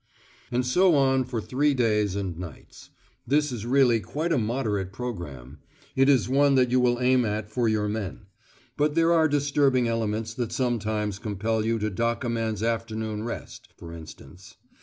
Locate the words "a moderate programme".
4.33-5.59